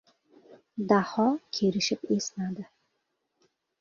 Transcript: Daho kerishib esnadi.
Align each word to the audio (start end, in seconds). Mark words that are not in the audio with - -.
Daho 0.91 1.27
kerishib 1.57 2.01
esnadi. 2.17 2.65